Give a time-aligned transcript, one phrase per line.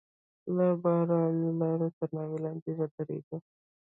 [0.55, 3.37] له بارانه لاړو، تر ناوې لاندې ودرېدو.